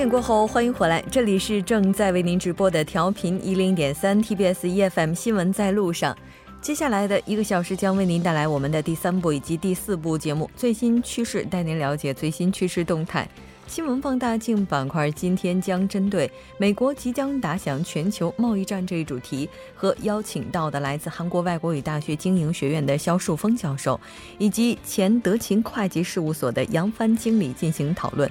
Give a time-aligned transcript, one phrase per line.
[0.00, 6.16] 点过后，欢迎回来，这里是正在为您直播的调频一零点三 TBS EFM 新闻在路上。
[6.62, 13.28] 接下来的一个小时将为您带来我们的第三部以及第四部节目最新趋势，带您了解最新趋势动态。
[13.66, 24.00] 新闻放大镜板块今天将针对美国即将打响全球贸易战这一主题，和邀请到的来自韩国外国语大学经营学院的肖树峰教授，
[24.38, 28.30] 以及前德勤会计事务所的杨帆经理进行讨论。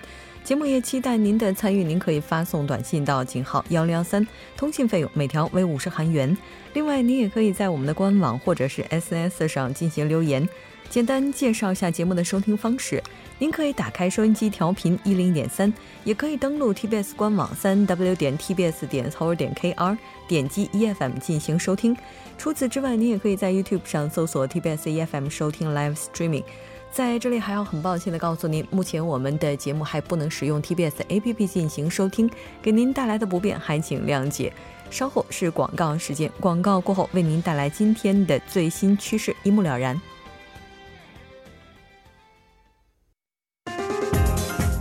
[0.49, 4.26] 节目也期待您的参与，您可以发送短信到井号幺零幺三，
[4.58, 6.35] 通信费用每条为五十韩元。
[6.73, 10.49] 另外，您也可以在我们的官网或者是 SNS 上进行留言。
[10.89, 12.99] 简单介绍一下节目的收听方式：
[13.38, 15.72] 您可以打开收音机调频一零点三，
[16.03, 19.95] 也可以登录 TBS 官网三 w 点 tbs 点 c o 点 kr，
[20.28, 21.95] 点击 EFM 进行收听。
[22.39, 26.44] 除此之外，您也可以在 YouTube 上搜索 TBS EFM 收听 Live Streaming。
[26.91, 32.29] 在这里还要很抱歉的告诉您，目前我们的节目还不能使用 TBS APP 进行收听，
[32.61, 34.51] 给您带来的不便还请谅解。
[34.89, 39.99] 稍后是广告时间，广告过后为您带来今天的最新趋势，一目了然。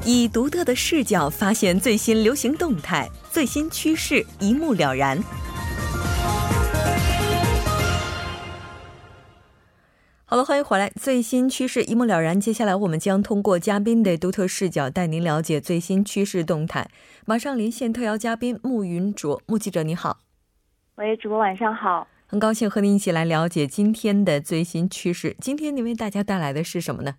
[0.05, 5.23] 以独特的视角发现最新流行动态，最新趋势一目了然。
[10.31, 10.91] 好了，欢迎回来。
[10.91, 12.39] 最新趋势一目了然。
[12.39, 16.87] 接下来，我们将通过嘉宾的独特视角，带您了解最新趋势动态。
[17.25, 20.19] 马上连线特邀嘉宾穆云卓，穆记者你好。
[20.97, 22.07] 喂，主播晚上好。
[22.27, 25.35] 很高兴和您一起来了解今天的最新趋势。
[25.41, 27.15] 今天您为大家带来的是什么呢？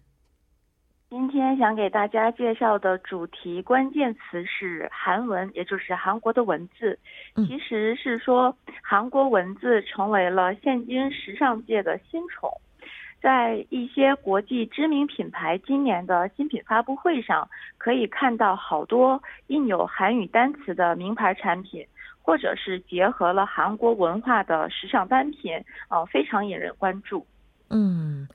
[1.09, 6.99] 今天想给大家介绍的主题关键词是韩文，也就是韩国的文字。
[7.37, 12.47] 其实是说，韩国文字成为了现今时尚界的新宠。
[13.21, 17.47] 在一些国际知名品牌今年的新品发布会上，
[17.77, 21.85] 可以看到好多印有韩语单词的名牌产品，
[22.21, 25.53] 或者是结合了韩国文化的时尚单品，
[25.89, 27.25] 呃，非常引人关注。
[27.69, 28.27] 嗯，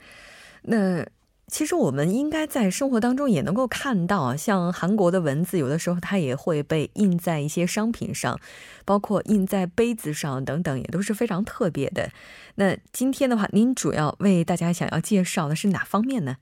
[0.62, 1.05] 那。
[1.47, 8.41] 其实我们应该在生活当中也能够看到，像韩国的文字，有的时候它也会被印在一些商品上，
[8.87, 12.10] 包括印在杯子上等等，也都是非常特别的。
[12.56, 16.37] 那今天的话，您主要为大家想要介绍的是哪方面呢？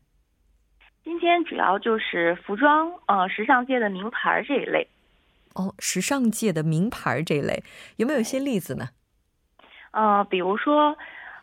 [1.03, 4.89] 今天主要就是服装，呃，时尚界的名牌这一类。
[5.55, 7.65] 哦，时尚界的名牌这一类，
[7.97, 8.91] 有没有一些例子呢？
[9.91, 10.97] 呃，比如说。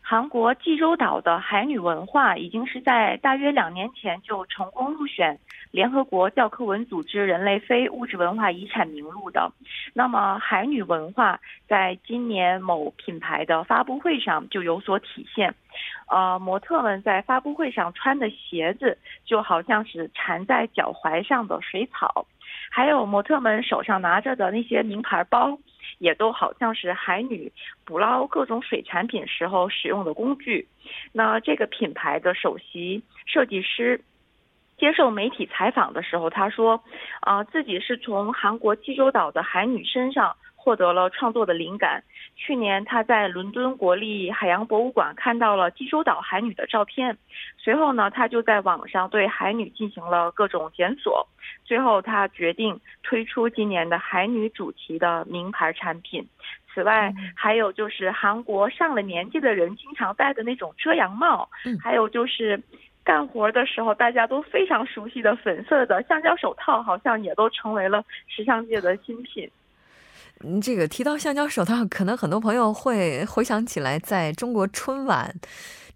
[0.09, 5.37] 韩国济州岛的海女文化已经是在大约两年前就成功入选
[5.69, 9.51] 联合国教科文组织人类非物质文化遗产名录的。
[9.93, 15.53] 那么，海女文化在今年某品牌的发布会上就有所体现。
[16.07, 22.25] 呃，模特们在发布会上穿的鞋子就好像是缠在脚踝上的水草，
[22.71, 25.59] 还有模特们手上拿着的那些名牌包。
[25.99, 27.51] 也都好像是海女
[27.85, 30.67] 捕捞各种水产品时候使用的工具。
[31.13, 34.01] 那这个品牌的首席设计师
[34.77, 36.83] 接受媒体采访的时候，他说
[37.21, 42.03] ：“啊，自己是从韩国济州岛的海女身上。”获得了创作的灵感。
[42.41, 47.17] 去年，他在伦敦国立海洋博物馆看到了济州岛海女的照片，
[47.57, 51.27] 随后呢，他就在网上对海女进行了各种检索，
[51.65, 56.25] 最后他决定推出今年的海女主题的名牌产品。
[56.73, 61.49] 此外，还有就是韩国上了年纪的人经常戴的那种遮阳帽，
[61.83, 62.59] 还有就是
[63.03, 69.49] 干活的时候大家都非常熟悉的粉色的橡胶手套，好像也都成为了时尚界的新品。
[70.41, 75.35] 嗯，这个提到橡胶手套，可能很多朋友会回想起来，在中国春晚，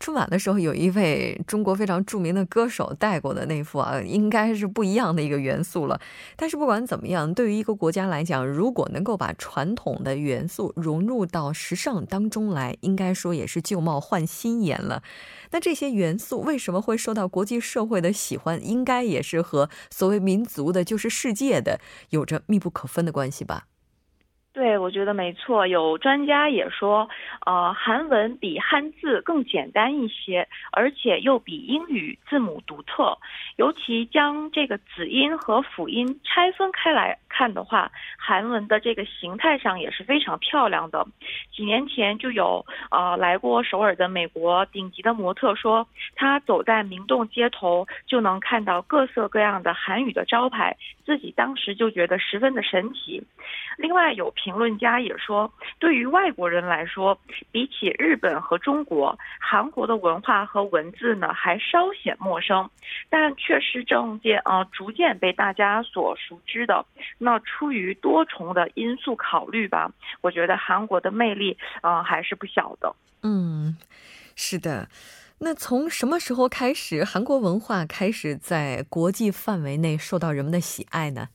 [0.02, 5.98] 春晚的时候，有一位中国非常著名的歌手戴过的那副啊，应该是不一样的一个元素了。
[6.36, 15.04] 但是不管怎么样，对于一个国家来讲，如果能够把传统的元素融入到时尚当中来，应该说也是旧貌换新颜了。
[15.51, 18.60] 那这些元素为什么会受到国际社会的喜欢？
[18.62, 21.80] 应该也是和所谓民族的，就是世界的，
[22.10, 23.68] 有着密不可分的关系吧。
[24.53, 25.65] 对，我觉得没错。
[25.65, 27.09] 有专家也说，
[27.44, 33.17] 呃，韩文比汉字更简单一些，而且又比英语字母独特。
[33.55, 41.03] 尤其将这个子音和辅音拆分开来看的话，韩文的这个形态上也是非常漂亮的。
[41.51, 53.23] 几年前就有呃来过首尔的美国顶级的模特说，他走在明洞街头就能看到各色各样的韩语的招牌，自己当时就觉得十分的神奇。
[53.79, 54.31] 另外有。
[54.44, 55.50] 评论家也说，
[55.80, 57.18] 对于外国人来说，
[57.50, 62.69] 比起日本和中国，韩国的文化和文字呢还稍显陌生，
[63.10, 66.86] 但却是正渐啊逐渐被大家所熟知的。
[67.18, 72.94] 那出于多重的因素考虑吧，我觉得韩国的魅力啊还是不小的。
[73.22, 73.78] 嗯，
[74.36, 74.89] 是的。
[75.39, 81.30] 那从什么时候开始，韩国文化开始在国际范围内受到人们的喜爱呢？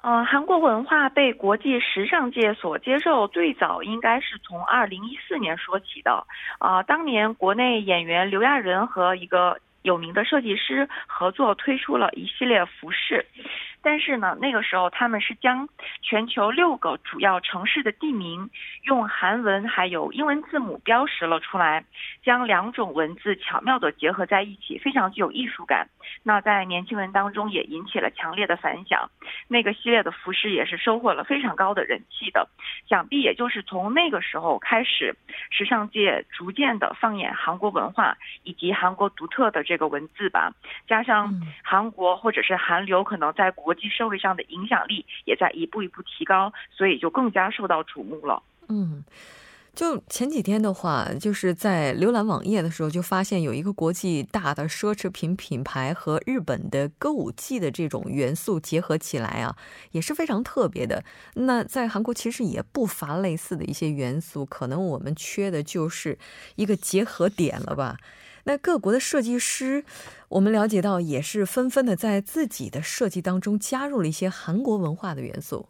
[0.00, 6.24] 呃，韩国文化被国际时尚界所接受，最早应该是从二零一四年说起的。
[6.60, 9.58] 啊，当年国内演员刘亚仁和一个
[9.88, 13.24] 有名的设计师合作推出了一系列服饰。
[13.80, 15.68] 但是呢，那个时候他们是将
[16.02, 18.50] 全球六个主要城市的地名
[18.82, 21.84] 用韩文还有英文字母标识了出来，
[22.24, 25.88] 将两种文字巧妙地结合在一起，非常具有艺术感。
[26.24, 29.08] 那在年轻人当中也引起了强烈的反响。
[29.46, 32.48] 那个系列的服饰也是收获了非常高的人气的。
[32.88, 35.14] 想必也就是从那个时候开始，
[35.50, 40.52] 时尚界逐渐的放眼韩国文化以及韩国独特的这个文字吧。
[40.86, 48.42] 加上韩国或者是韩流可能在国际社会上的影响力也在一步一步提高，所以就更加受到瞩目了。
[48.68, 49.02] 嗯，
[49.74, 59.56] 就前几天的话，就是在浏览网页的时候，就发现有一个国际大的奢侈品品牌和日本的歌舞伎的这种元素结合起来啊，
[59.92, 61.02] 也是非常特别的。
[61.34, 66.18] 那在韩国其实也不乏类似的一些元素，可能我们缺的就是
[66.56, 67.96] 一个结合点了吧。
[68.48, 69.84] 那各国的设计师，
[70.30, 75.68] 我们了解到也是纷纷的在自己的设计当中加入了一些韩国文化的元素。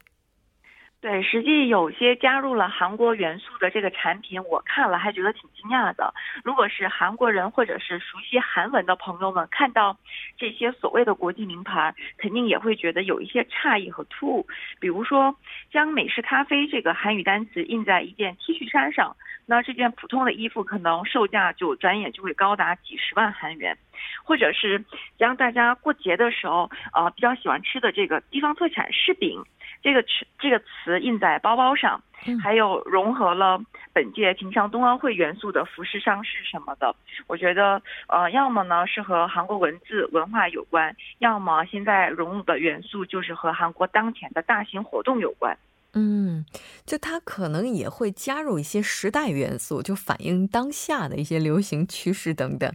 [1.01, 6.13] 对，实际有些加入了韩国元素的这个产品，我看了还觉得挺惊讶的。
[6.43, 9.97] 如果是韩国人或者是熟悉韩文的朋友们看到
[10.37, 14.47] 这些所谓的国际名牌，肯定也会觉得有一些诧异和突兀。
[14.81, 15.37] 比如说，
[15.71, 19.17] 将美式咖啡这个韩语单词印在一件 T 恤衫上，
[19.47, 23.79] 那这件普通的衣服可能售价就转眼就会高达几十万韩元。
[24.25, 24.85] 或者是
[25.17, 29.45] 将大家过节的时候啊比较喜欢吃的这个地方特产柿饼。
[29.83, 30.09] 这个词
[30.39, 32.03] 这个词印在包包上，
[32.43, 33.61] 还有融合了
[33.93, 36.95] 本届平昌冬奥会元素的服饰上市什么的，
[37.27, 45.57] 我觉得呃，要么呢是和韩国文字文化有关，要么现在融入的元素就是和韩国当前的大型活动有关。
[45.95, 46.45] 嗯，
[46.85, 52.71] 就它可能也会加入一些时代元素，就反映当下的一些流行趋势等等。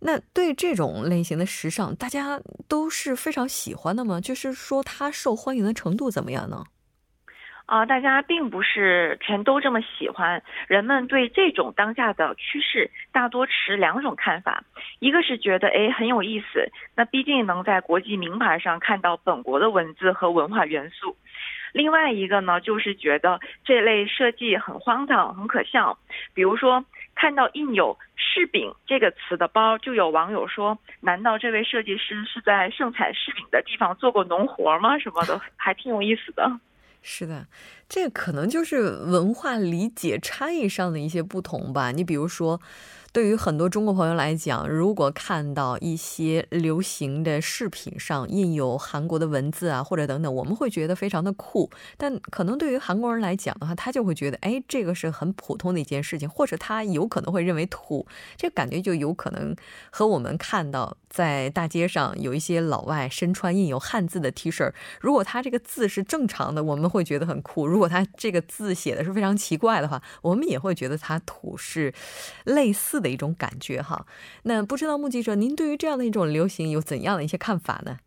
[0.00, 4.20] 那对这种类型的时尚，大家都是非常喜欢的吗？
[4.20, 6.64] 就是说，它受欢迎的程度怎么样呢？
[7.66, 10.40] 啊，大家并不是全都这么喜欢。
[10.68, 14.62] 人们对这种当下的趋势，大多持两种看法：
[15.00, 21.16] 一个是觉得哎很有意思，那毕竟能在国际名牌上看到本国的文字和文化元素；
[21.72, 25.98] 另外一个呢，就是觉得这类设计很荒唐、很可笑。
[26.34, 26.84] 比如说，
[27.16, 27.98] 看到印有。
[28.16, 34.98] 柿饼这个词的包，就有网友说：“难道这位设计师是在盛产柿饼的地方做过农活吗？
[34.98, 36.60] 什么的，还挺有意思的。”
[37.02, 37.46] 是的，
[37.88, 41.92] 这可能就是文化理解差异上的一些不同吧。
[41.92, 42.60] 你比如说。
[43.16, 51.70] 对于很多中国朋友来讲，如果看到一些流行的饰品上印有韩国的文字啊，或者等等，我们会觉得非常的酷。
[51.96, 58.06] 但可能对于韩国人来讲的话，他就会觉得，哎，这个是很普通的一件事情，或者他有可能会认为土。
[58.36, 59.56] 这感觉就有可能
[59.90, 64.70] 和我们看到在大街上有一些老外身穿印有汉字的 T 恤，
[65.00, 71.94] 如果他这个字是正常的，我们会觉得很酷；如果他这个字写的是非常奇怪的话，我们也会觉得他土是
[72.44, 73.05] 类似的。
[73.06, 74.04] 的一种感觉哈，
[74.42, 77.98] 那不知道目击者，您对于这样的一种流行有怎样的一些看法呢？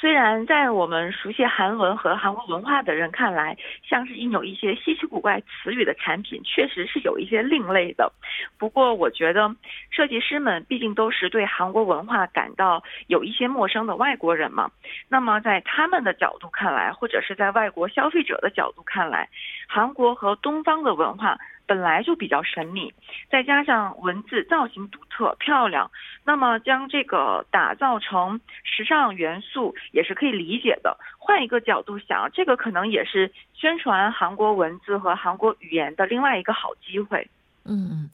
[0.00, 3.56] 虽然在我们熟悉韩文和韩国文化的人看来，
[3.88, 8.12] 像是印有一些稀奇古怪词语的产品，确实是有一些另类的。
[8.58, 9.54] 不过，我觉得
[9.90, 14.70] 设计师们毕竟都是对韩国文化感到有一些陌生的外国人嘛。
[15.08, 19.30] 那么，在他们的角度看来，或者是在外国消费者的角度看来，
[19.68, 21.38] 韩国和东方的文化。
[21.68, 22.92] 本来就比较神秘，
[23.30, 25.90] 再加上文字造型独特漂亮，
[26.24, 30.96] 那么将这个打造成时尚元素也是可以理解的。
[31.18, 37.28] 换一个角度想，这个可能也是宣传韩国文字和韩国语言的另外一个好机会。
[37.64, 38.10] 嗯嗯。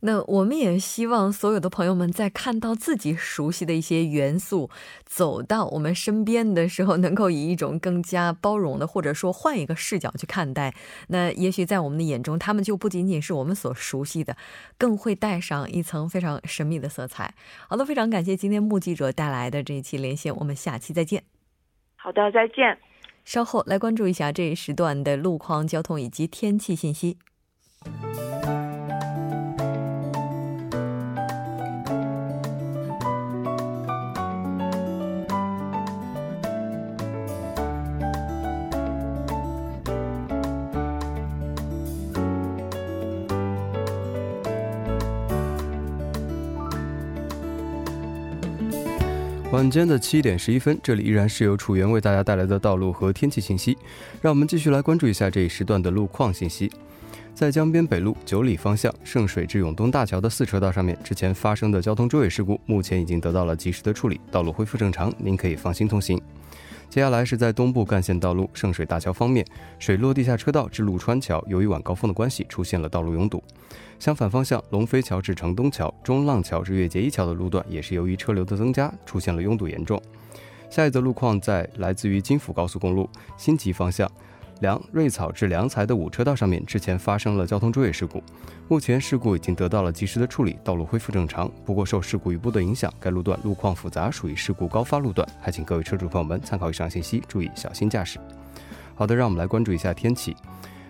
[0.00, 4.70] 那我们也希望所有的朋友们在看到自己熟悉的一些元素
[5.04, 10.74] 走到我们身边的时候，能够以一种更加包容的，或者说换一个视角去看待。
[11.08, 14.36] 那也许在我们的眼中，他们就不仅仅是我们所熟悉的，
[14.76, 17.34] 更会带上一层非常神秘的色彩。
[17.68, 21.24] 好的，非常感谢今天目击者带来的这一期连线，我们下期再见。
[21.96, 22.78] 好的，再见。
[23.24, 27.18] 稍后来关注一下这一时段的路况、交通以及天气信息。
[49.56, 53.74] 晚间的七点十一分，这里依然是由楚源为大家带来的道路和天气信息。
[54.20, 56.70] 让我们继续来关注一下这一时段的路况信息。
[57.34, 66.20] 在江边北路九里方向圣水至永东大桥的四车道上面，之前发生的交通追尾事故，目前已经得到了及时的处理，道路恢复正常，您可以放心通行。
[66.96, 69.44] 接下来是在东部干线道路圣水大桥方面，
[69.78, 73.44] 水落地下车道至陆川桥，由于晚高峰的关系，出现了道路拥堵。
[73.98, 80.00] 相反方向，龙飞桥至城东桥、中浪桥至月结一桥的路段也是由于车流的增加，出现了拥堵严重。
[80.70, 84.10] 下一则路况在来自于京釜高速公路新吉方向，
[84.60, 88.22] 梁瑞草至良才的五车道上面，之前发生了交通追尾事故，
[88.68, 91.50] 目前事故已经得到了及时的处理，道路恢复正常。
[91.64, 98.18] 不过受事故余波的影响，该路段路况复杂，属于事故高发路段，还请各位车主朋友们参考以上信息，注意小心驾驶。
[98.94, 100.34] 好的，让我们来关注一下天气。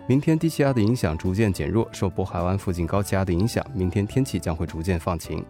[0.08, 5.44] 明天低气压的影响逐渐减弱，受渤海湾附近高气压的影响，明天天气将会逐渐放晴。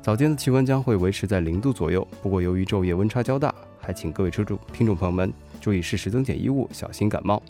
[0.00, 7.42] 早间的气温将会维持在零度左右，不过由于昼夜温差较大，还请各位车主、听众朋友们注意适时增减衣物，小心感冒。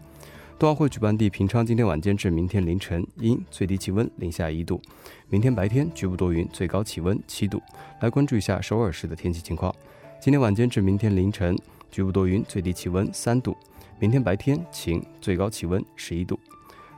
[0.59, 4.83] 冬奥会举办地平昌今天晚间至明天凌晨阴，最低气温零下一度。
[5.29, 7.63] 明天白天局部多云，最高气温七度。
[8.01, 9.73] 来关注一下首尔市的天气情况。
[10.21, 11.57] 今天晚间至明天凌晨
[11.93, 13.57] 局部多云，最低气温三度。
[14.01, 16.37] 明天白天晴，最高气温十一度。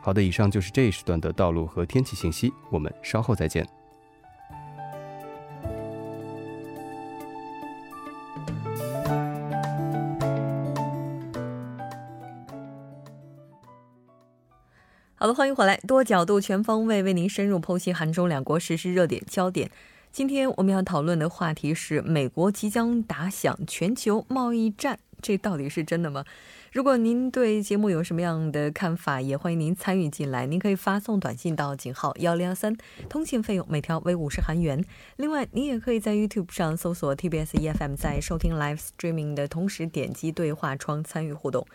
[0.00, 3.68] 好的，以上就是这一时段的道路和天气信息，我们稍后再见。
[15.22, 19.70] 好的，欢迎回来，多角度、全方位为您深入剖析韩中两国实施热点焦点。
[20.10, 26.24] 今天我们要讨论的话题是美国即将打响全球贸易战，这到底是真的吗？
[26.72, 30.46] 如果您对节目有什么样的看法，也欢迎您参与进来。
[30.46, 32.74] 您可以发送短信到井号幺零幺三，
[33.10, 34.82] 通信费用每条为五十韩元。
[35.16, 41.66] 另外，您也可以在 YouTube 上搜索 TBS EFM，在收听 Live Streaming 的同时点击对话窗参与互动。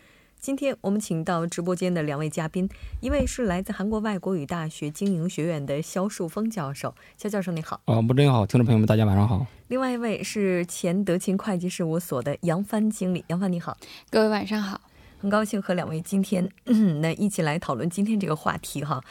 [0.46, 2.70] 今天我们请到直播间的两位嘉宾，
[3.02, 7.82] 一位是来自韩国外国语大学经营学院的肖树峰教授，肖教授你好。
[7.86, 9.44] 啊，不真好，听众朋友们大家晚上好。
[9.70, 13.75] 另外一位是前德勤会计事务所的杨帆经理，杨帆你好。
[14.12, 14.80] 各位晚上好，
[15.18, 16.48] 很高兴和两位今天
[17.02, 19.04] 那一起来讨论今天这个话题哈。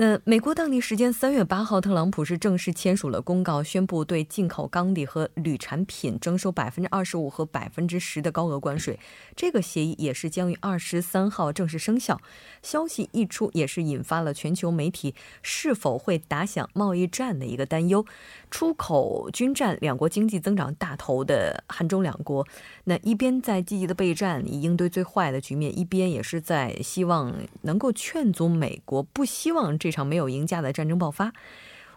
[0.00, 8.98] 那美国当地时间三月八号，特朗普是正式签署了公告，宣布对进口钢铁和铝产品征收百分之二十五和百分之十的高额关税。
[9.36, 12.18] 这个协议也是将于二十三号正式生效。
[12.62, 18.06] 消息一出，也是引发了全球媒体是否会打响贸易战的一个担忧。
[18.50, 22.46] 出口均占两国经济增长大头的韩中两国，
[22.84, 31.32] 那一边在积极的备战以应对最坏的局面，一边也是在希望能够劝阻美国不希望这场没有赢家的战争爆发。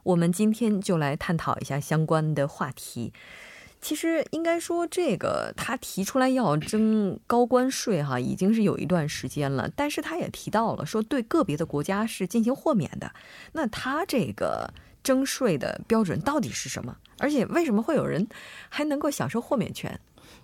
[0.04, 3.12] 我们今天就来探讨一下相关的话题。
[3.82, 9.70] 其实应该说，这个他提出来要征高关税，哈，已经是有一段时间了。
[9.76, 13.12] 但是他也提到了说，对个别的国家是进行豁免的。
[13.54, 14.74] 那他这个。
[15.04, 16.96] 征税的标准到底是什么？
[17.20, 18.26] 而且为什么会有人
[18.70, 20.00] 还能够享受豁免权？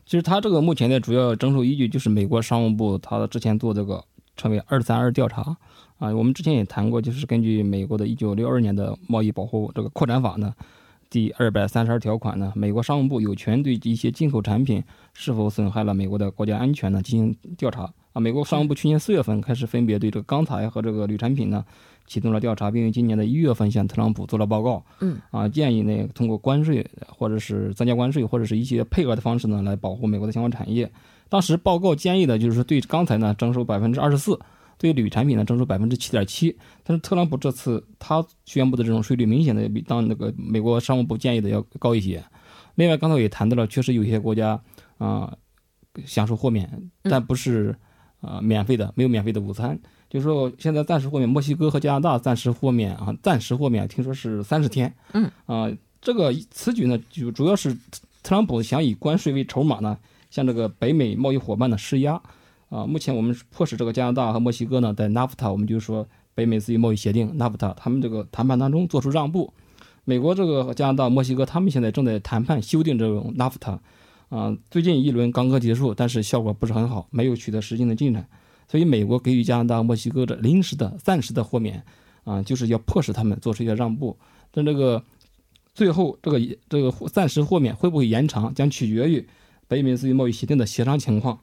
[0.05, 4.03] 其实他这个目前的主要征收依据就是美国商务部他之前做这个
[4.35, 5.55] 称为“二三二”调查
[5.97, 6.13] 啊。
[6.13, 10.53] 我们之前也谈过，就是根据美国的一九六二年的贸易保护这个扩展法呢，
[11.09, 18.19] 第二百三十二条款呢，美国商务部有权对一些进口产品是否损害了美国的国家安全呢进行调查啊。
[18.19, 21.63] 美国商务部去年四月份开始分别对这个钢材和这个铝产品呢。
[22.09, 24.83] 启动了调查，并于今年的一月份向特朗普做了报告。
[24.99, 30.91] 嗯，啊，建议呢通过关税或者是增加关税或者是一些配额的方式呢，来保护美国的相关产业。
[31.29, 34.37] 当时报告建议的就是说，对钢材呢征收百分之二十四，
[34.79, 36.57] 对铝产品呢征收百分之七点七。
[36.83, 42.23] 但是特朗普这次他宣布的这种税率，明显的比当那个美国商务部建议的要高一些。
[42.75, 44.59] 另外，刚才也谈到了，确实有些国家
[44.97, 45.37] 啊
[46.05, 47.75] 享受豁免，但不是
[48.21, 49.79] 啊免费的，没有免费的午餐。
[50.09, 54.91] 就是说，现在暂时豁免墨西哥和加拿大暂时豁免啊，暂时豁免，听说是三十天。
[55.13, 57.77] 嗯啊，这个此举呢，就主要是
[58.23, 59.97] 特朗普想以关税为筹码呢，
[60.31, 62.19] 向这个北美贸易伙伴呢施压。
[62.69, 69.53] 啊，目前我们迫使这个加拿大和墨西哥呢，在 NAFTA，我们就是说北美自由贸易协定 NAFTA，他们这个谈判当中做出让步。
[70.05, 73.77] 美国这个加拿大、墨西哥他们现在正在谈判修订这种 NAFTA。
[74.29, 78.27] 啊，最近一轮刚刚结束，但是效果不是很好，没有取得实际的进展。
[78.69, 81.83] 所以美国给予加拿大、墨西哥的临时的、暂时的豁免，
[82.23, 84.15] 啊，就是要迫使他们做出一些让步。
[84.51, 85.03] 但这个
[85.73, 89.27] 最后这个这个暂时豁免会不会延长，将取决于
[89.67, 91.39] 北美自由贸易协定的协商情况。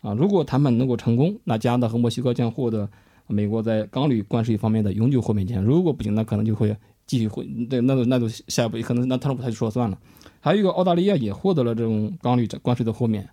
[0.00, 2.90] 啊，如果谈判能够成功，那加拿大和墨西哥将获得
[3.28, 6.76] 美国在钢铝关税方面的永久豁免权；如果不行，那可能就会
[7.06, 9.98] 继续会对，那就那就下一步可能那特朗普他就说了算了。
[10.40, 13.26] 还有一个澳大利亚也获得了这种钢铝关税的豁免。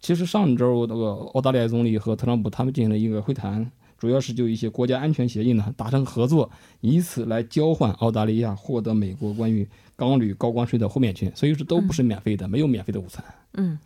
[0.00, 6.50] 其实上周那个澳大利亚总理和特朗普他们进行了一个会谈，主要是就一些国家安全协议呢达成合作，
[6.80, 11.30] 以此来交换澳大利亚获得美国关于钢铝高关税的豁免权。
[11.34, 13.24] 所以说都不是免费的，没有免费的午餐。
[13.54, 13.78] 嗯。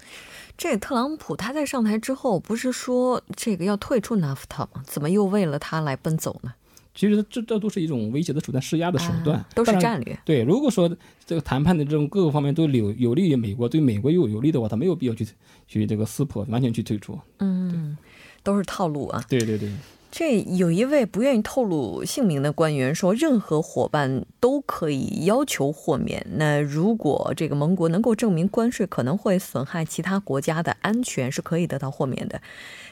[0.54, 4.82] 这特朗普他在上台之后，不是说这个要退出 NAFTA 吗？
[4.84, 6.52] 怎么又为了他来奔走呢？
[6.94, 10.18] 其实这这都是一种威胁的手段、施压的手段，都是战略。
[10.24, 10.94] 对，如果说
[11.24, 15.26] 这个谈判的这种各个方面都有有利于美国，对美国又有利的话，他没有必要去
[15.66, 17.18] 去这个撕破，完全去退出。
[17.38, 17.96] 嗯，
[18.42, 19.24] 都是套路啊。
[19.28, 19.72] 对对对。
[20.14, 26.26] 这有一位不愿意透露姓名的官员说，任何伙伴都可以要求豁免。
[26.34, 32.42] 那如果这个盟国能够证明关税可能会损害其他国家的安全，是可以得到豁免的。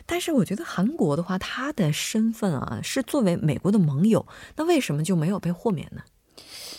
[0.07, 6.01] 但是我觉得韩国的话，他的身份啊是作为美国的盟友，那为什么就没有被豁免呢？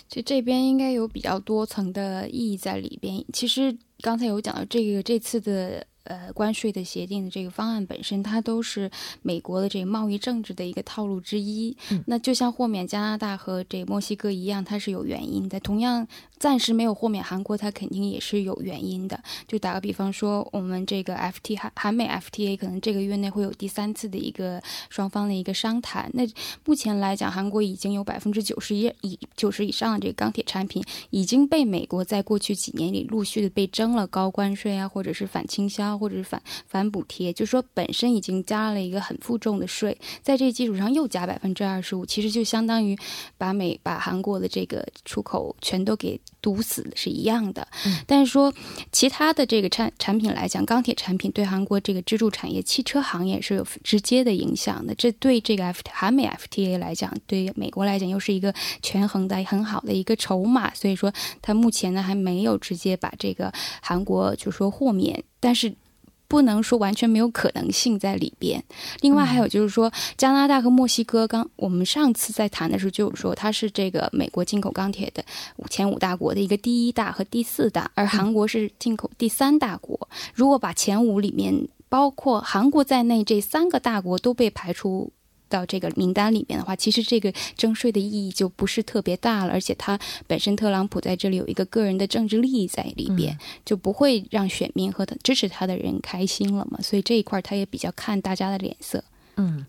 [0.09, 3.23] 就这边应该有比较多层的意义在里边。
[3.31, 5.85] 其实刚才有讲到这个这次的。
[6.03, 8.89] 呃，关税的协定的这个方案本身，它都是
[9.21, 11.77] 美国的这个贸易政治的一个套路之一。
[12.07, 15.59] 那就像豁免加拿大和这墨西哥一样，它是有原因的。
[15.59, 16.07] 同样，
[16.39, 19.21] 暂时没有豁免韩国，它肯定也是有原因的。
[19.47, 26.09] 就打个比方说，我们这个 FT 韩韩美 FTA 可能这个月内会有第三次的一个双方的一个商谈。
[26.13, 26.23] 那
[26.65, 35.90] 目前来讲，韩国已经有百分之九十一以九十以上的这个钢铁产品已经被美国在过去几年里陆续的被征了高关税啊，或者是反倾销。
[35.97, 42.97] 或者是反反补贴，就是说本身已经加了一个很负重的税，在这基础上又加百分之二十五，其实就相当于
[43.37, 47.67] 把美把韩国的这个出口全都给堵死是一样的。
[48.05, 48.53] 但是说
[48.91, 54.93] 其他的这个产产品来讲，钢铁产品对韩国这个支柱产业汽车行业是有直接的影响的。
[54.95, 60.73] 这对这个 F 韩美 FTA 来讲，对美国来讲又是一个权衡的很好的一个筹码。
[60.73, 63.51] 所以说，它目前呢还没有直接把这个
[63.81, 65.73] 韩国就说豁免，但是。
[66.31, 68.63] 不能说完全没有可能性在里边。
[69.01, 75.21] 另外还有就是说，加拿大和墨西哥，刚我们上次在谈的时候就有说，它是这个美国进口钢铁的
[75.69, 80.07] 前五大国的一个第一大和第四大，而韩国是进口第三大国。
[80.33, 85.11] 如果把前五里面包括韩国在内这三个大国都被排除。
[85.51, 99.03] 到这个名单里面的话，其实这个征税的意义就不是特别大了，而且他本身特朗普在这里有一个个人的政治利益在里边，就不会让选民和他支持他的人开心了嘛，所以这一块他也比较看大家的脸色。
[99.35, 99.65] 嗯。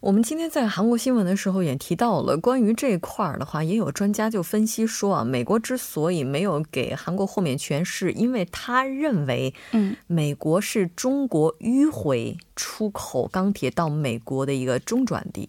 [0.00, 15.48] 我们今天在韩国新闻的时候也提到了关于这块儿的话，也有专家就分析说啊，美国之所以没有给韩国豁免权，是因为他认为，嗯，美国是中国迂回出口钢铁到美国的一个中转地。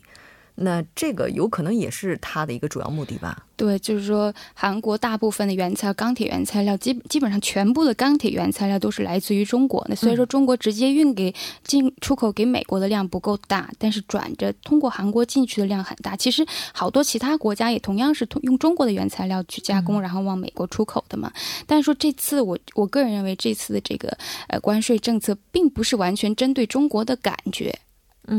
[0.61, 3.45] 那这个有可能也是它的一个主要目的吧？
[3.55, 9.85] 对，就是说韩国大部分的原材料钢铁原材料，基基本上全部的钢铁原材料都是来自于中国。
[9.89, 16.15] 那所以说中国直接运给进出口给美国的量不够大，但是转着通过韩国进去的量很大。
[16.15, 21.29] 其实好多其他国家也同样是通用中国的原材料去加工，然后往美国出口的嘛。
[21.67, 24.17] 但是说这次我我个人认为这次的这个
[24.47, 27.77] 呃关税政策并不是完全针对中国的感觉。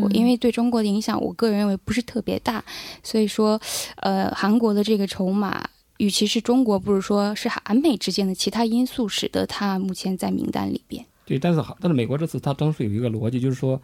[0.01, 2.63] 我因为对中国的影响，我个人认为不是特别大，
[3.03, 3.61] 所以说，
[3.97, 11.05] 呃，韩国的这个筹码，与其是中国，不如说是韩美之间的其他因素，使得它目前在名单里边。
[11.25, 13.81] 对，但是但是美国这次它征税有一个逻辑，就是说，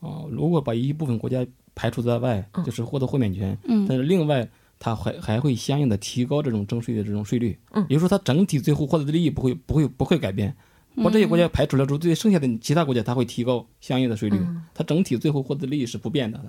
[0.00, 10.56] 哦，如果把一部分国家排除在外，就是获得豁免权，嗯，但是另外它还还会相应的提高这种征税的这种税率，嗯，也就是说它整体最后获得的利益不会不会不会改变。
[11.02, 14.38] 把这些国家排除了之后，对剩下的其他国家，它会提高相应的税率。
[14.74, 16.40] 它整体最后获得利益是不变的。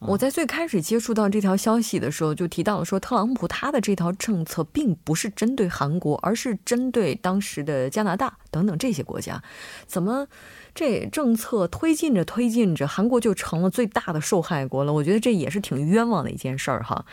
[0.00, 9.42] 我在最开始接触到这条消息的时候，就提到了说，特朗普他的这条政策并不是针对韩国，而是针对当时的加拿大等等这些国家。
[9.86, 10.28] 怎么
[10.72, 14.92] 这政策推进着推进着，韩国就成了最大的受害国了？
[14.92, 17.04] 我觉得这也是挺冤枉的一件事儿哈。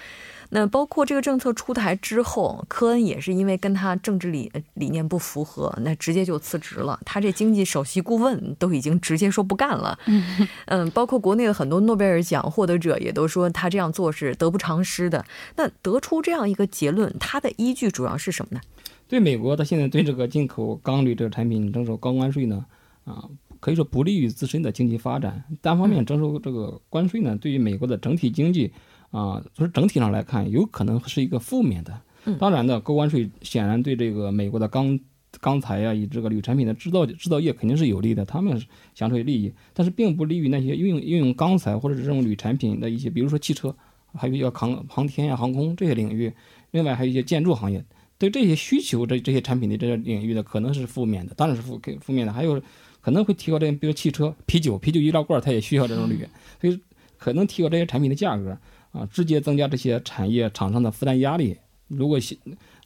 [0.50, 7.00] 那包括这个政策出台之后，科恩也是因为跟他政治理理念不符合，那直接就辞职了。
[7.06, 9.98] 他这经济首席顾问都已经直接说不干了。
[10.68, 15.26] 嗯，包括国内的很多诺贝尔奖获得者也都说他这样做是得不偿失的。
[15.56, 18.62] 那得出这样一个结论，他的依据主要是什么呢？
[19.08, 22.66] 对美国，它现在对这个进口钢铝这个产品征收高关税呢，
[23.04, 23.24] 啊，
[23.60, 25.44] 可以说不利于自身的经济发展。
[25.62, 28.74] 单方面征收这个关税呢，对于美国的整体经济，
[29.16, 32.02] 啊，从整体上来看，有可能是一个负面的。
[32.38, 35.00] 当然呢，高关税显然对这个美国的钢
[35.40, 38.62] 钢材呀，以这个铝产品的制造制造业肯定是有利的，他们
[38.94, 43.74] 享受利益，但是并不利于那些运用运用钢材或者是这种铝产品的一些，比如说汽车，
[44.14, 46.34] 还有要航航天呀、航空这些领域，
[46.72, 47.86] 另外还有一些建筑行业。
[48.18, 52.34] 对这些需求，这这些产品的这个领域的可能是负面的，当然是负负面的。
[52.34, 52.62] 还有
[53.02, 56.26] 可能会提高这，比如汽车、啤酒、啤酒易拉罐，它也需要这种铝，
[56.60, 56.80] 所以
[57.18, 58.58] 可能提高这些产品的价格
[58.96, 61.58] 啊，直接增加这些产业厂商的负担压力。
[61.88, 62.18] 如果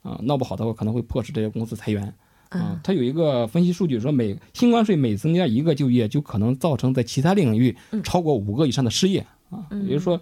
[0.01, 2.11] 啊闹不好的话，可能会迫使这些公司裁员
[2.49, 2.81] 啊。
[2.83, 9.67] 它有一个分析数据说，每新关税每增加一个就业，就可能造成在其他领域超过五个以上的失业啊。
[9.83, 10.19] 也就是说，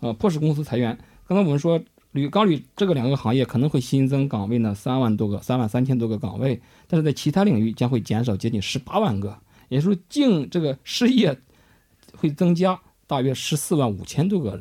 [0.00, 0.98] 呃，迫使公司裁员。
[1.26, 1.80] 刚才我们说。
[2.12, 11.38] 铝钢铝这个两个行业可能会新增岗位呢三万多个，三万三千多个岗位，但是在其他领域将会减少接近十八万个，也就是说净这个失业
[12.16, 14.58] 会增加大约十四万五千多个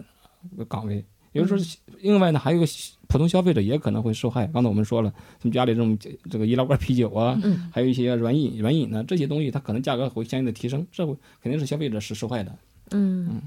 [0.68, 1.04] 岗位。
[1.34, 2.66] 也就是说，另外呢还有个
[3.08, 4.48] 普通消费者也可能会受害。
[4.48, 5.96] 刚才我们说了，他们家里这种
[6.30, 7.40] 这个易拉罐啤酒啊，
[7.72, 12.58] 还有一些软饮软饮呢这些东西，它可能价格会相应的提升，这会肯定是消费者是受害的。
[12.92, 13.42] 嗯，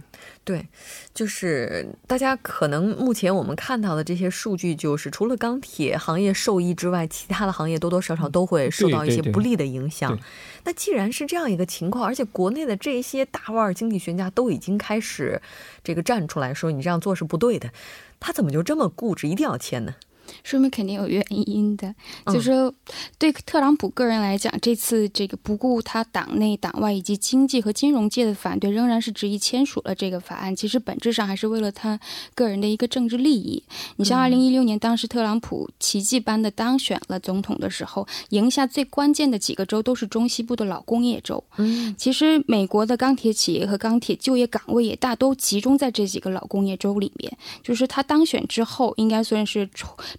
[0.44, 0.68] 对，
[1.14, 10.18] 就是大家可能目前我们看到的这些数据，就是除了钢铁行业受益之外，其他的行业多多少少都会受到一些不利的影响。
[10.64, 15.40] 那既然是这样一个情况，而且国内的这些大腕经济学家都已经开始
[15.83, 17.70] 这个站出来说你这样做是不对的，
[18.18, 19.94] 他怎么就这么固执，一定要签呢？
[20.42, 21.94] 说明肯定有原因的，
[22.26, 22.74] 就是说，
[23.18, 30.54] 对特朗普个人来讲，这次这个不顾他党内党外以及经济和金融界的反对，仍然是执意签署了这个法案。
[30.54, 31.98] 其实本质上还是为了他
[32.34, 33.62] 个人的一个政治利益。
[33.96, 41.42] 你像二零一六年，当时特朗普奇迹般的当选了总统的时候，赢下最关键的几个州都是中西部的老工业州。
[41.56, 47.36] 嗯，其实美国的钢铁企业和钢铁就业岗位也大都集中在这几个老工业州里面。
[47.62, 49.68] 就是他当选之后，应该算是。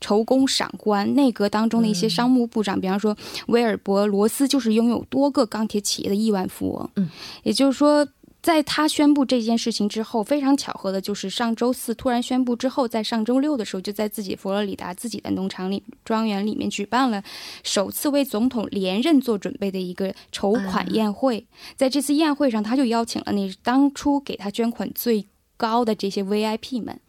[0.01, 3.15] 筹工赏官，内阁当中的一些商务部长，比方说
[3.47, 6.89] 威尔伯罗斯，就是拥有多个钢铁企业的亿万富翁。
[6.95, 7.09] 嗯，
[7.43, 8.07] 也就是说，
[8.41, 17.21] 在他宣布这件事情之后，非常巧合的就是上周四突然宣布之后，在上周六的时候，就在自己佛罗里达自己的农场里庄园里面举办了
[17.63, 21.45] 首次为总统连任做准备的一个筹款宴会。
[21.75, 26.99] 在这次宴会上，他就邀请了那当初给他捐款最高的这些 VIP 们。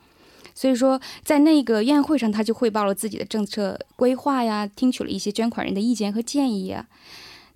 [0.62, 6.87] 所以说，在那个宴会上，他就汇报了自己的政策规划呀，听取了一些捐款人的意见和建议啊。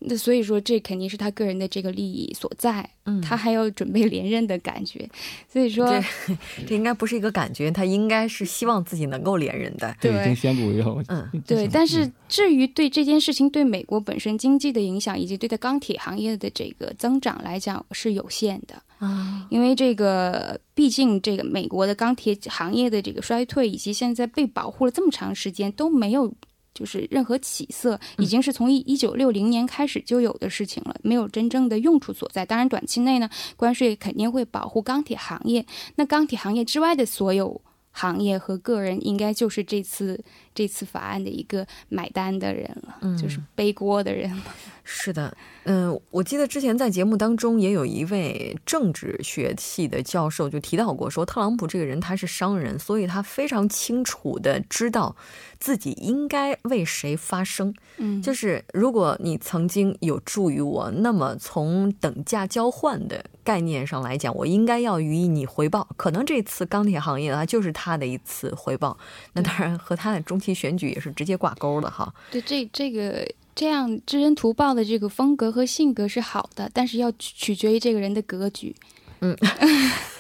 [0.01, 2.91] 那所以说，这肯定是他个人的这个利益所在。
[3.05, 5.09] 嗯，他还要准备连任的感觉。
[5.49, 5.87] 所以说，
[6.67, 9.97] 这应该不是一个感觉，他应该是希望自己能够连任的。
[10.01, 11.01] 对，已经宣布要。
[11.07, 11.69] 嗯，对。
[11.69, 18.83] 但是至于对这件事情对美国本身经济的影响，以及对它钢铁行业的这个增长来讲，是有限的。
[18.99, 26.35] 啊，因为这个，毕竟这个美国的钢铁行业的这个衰退，以及现在被保护了这么长时间都没有
[26.73, 32.45] 就是任何起色，已经是从一一九六零年开始就有的事情了，没有真正的用处所在。
[32.45, 35.65] 当然，短期内呢，关税肯定会保护钢铁行业，
[35.97, 37.61] 那钢铁行业之外的所有
[37.99, 40.23] 行业和个人，应该就是这次
[40.55, 44.43] 这次法案的一个买单的人了，就是背锅的人了。
[44.85, 45.35] 是的。
[45.65, 55.17] 嗯，我记得之前在节目当中也有一位政治学系的教授就提到过，说特朗普这个人他是商人，所以他非常清楚的知道
[55.59, 57.75] 自己应该为谁发声。
[57.97, 65.87] 嗯，就是如果你曾经有助于我，那么从等价交换的概念上来讲，我应该要予以你回报。
[65.97, 68.99] 可能这次钢铁行业啊，就是他的一次回报。
[69.35, 72.13] 那当然和他的中期选举也是直接挂钩的哈。
[72.33, 73.25] 对，这这个。
[73.59, 78.77] 这样知恩图报的这个风格和性格是好的，但是要取决于这个人的格局。
[79.21, 79.37] 嗯，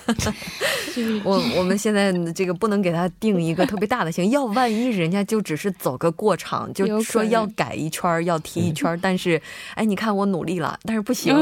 [1.24, 9.40] 我我们现在这个不能给他定一个特别大的型，要万一人家就只是走个过场，就说要改一圈要提一圈 但是
[9.74, 11.34] 哎，你看我努力了，但是不行，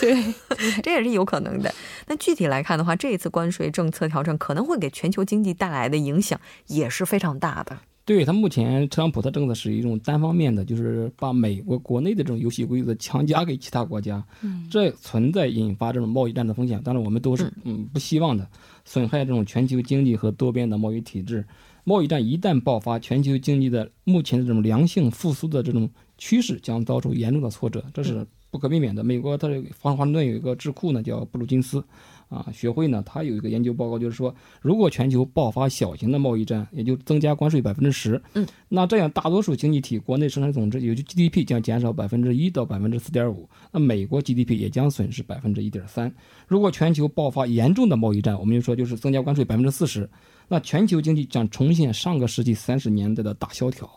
[0.00, 0.34] 对，
[0.82, 1.72] 这也是有可能的。
[2.06, 7.78] 那具体来看的话，这一次关税政策调整可能会给全球经济带来的影响也是非常大的。
[8.08, 14.24] 对他目前特朗普的政策是一种单方面的，就是把美国国内的这种游戏规则强加给其他国家，
[14.70, 16.80] 这存在引发这种贸易战的风险。
[16.82, 18.48] 当然，我们都是嗯不希望的，
[18.86, 21.44] 损害这种全球经济和多边的贸易体制。
[21.84, 29.04] 贸易战一旦爆发，全球经济的目前的这种良性复苏的这种趋势将遭受严重的挫折，这是不可避免的。
[29.04, 31.84] 美国它华华盛顿有一个智库呢，叫布鲁金斯。
[32.28, 46.12] 啊学会呢，它有一个研究报告，就是说，如果全球爆发小型的贸易战，也就增加关税百分之十，嗯，那这样大多数经济体国内生产总值，也就 GDP 将减少百分之一到百分之四点五，那美国 GDP 也将损失百分之一点三。
[46.46, 50.08] 如果全球爆发严重的贸易战，我们就说就是增加关税百分之四十，
[50.48, 53.88] 那全球经济将重现上个世纪三十年代的大萧条。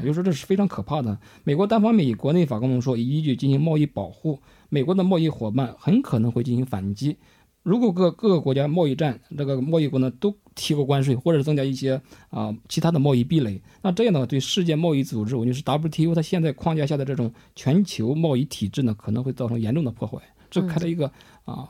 [0.00, 1.18] 也就是说，这是非常可怕的。
[1.44, 4.38] 美国单方面以国内法公布说依据进行贸易保护，
[4.70, 7.14] 美国的贸易伙伴很可能会进行反击。
[7.66, 12.00] 如果各各个国家贸易战，这个贸易国呢都提高关税，或者增加一些
[12.30, 20.18] 啊其他的贸易壁垒，那这样的话对世界贸易组织，我就是 WTO 它现在框架下的这种全球贸易体制呢，可能会造成严重的破坏。
[20.48, 21.10] 这开了一个
[21.44, 21.68] 啊。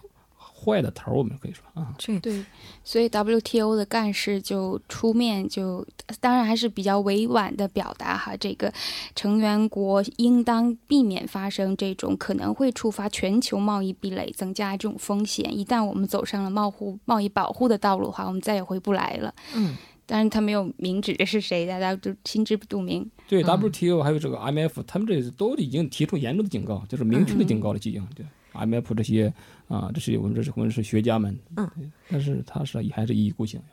[0.67, 2.45] 坏的头，我们可以说啊，这对，
[2.83, 5.87] 所以 WTO 的干事就出面，就
[6.21, 8.73] 当然还是比较委婉的表达哈，这个
[9.15, 15.57] 成员国应当避免发生这种可能会触发全球贸易壁垒、增加这种风险。
[15.57, 19.33] 一旦我们走上了贸互贸易保护的道路的话，我们再也回不来了。
[19.55, 23.09] 嗯，但是他没有明指的是谁，大家都心知肚明。
[23.29, 28.25] 对 WTO 还有这个 IMF，他们这都已经提出严重的警告，就是明确的警告了，已经对。
[28.57, 29.33] IMF 这些
[29.69, 31.69] 啊，这些我们这是我们是学家们，嗯，
[32.11, 33.67] 但是他是还是一意孤行呀。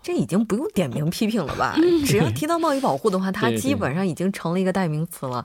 [0.00, 1.74] 这已经不用点名批评了吧？
[2.06, 5.44] 只要提到贸易保护的话，它基本上已经成了一个代名词了。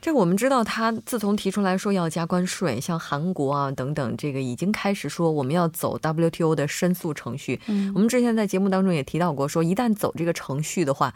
[0.00, 7.60] 这我们知道，他自从提出来说要加关税，像韩国啊等等，这个已经开始说我们要走 WTO 的申诉程序。
[7.66, 11.14] 嗯，我们之前在节目当中也提到过，说一旦走这个程序的话。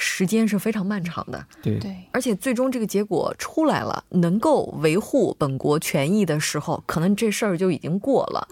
[0.00, 8.46] 时间是非常漫长的，对对，而且最终这个结果出来了，能够维护本国权益的时候，可能这事儿就已经过了。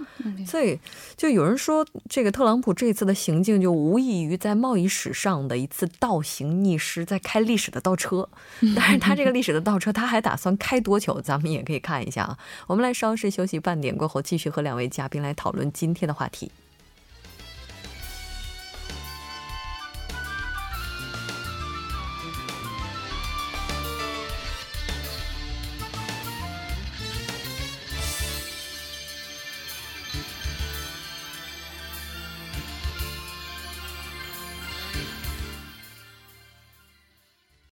[0.44, 0.78] 所以，
[1.16, 8.28] 就有人说，这个特朗普这次的行径就无异于在贸易史上的一次倒行逆施，在开历史的倒车。
[8.74, 11.20] 但是他这个历史的倒车，他还打算开多久？
[11.20, 12.36] 咱们也可以看一下啊。
[12.66, 16.50] 我们来稍事休息半点过后，继续和两位嘉宾来讨论今天的话题。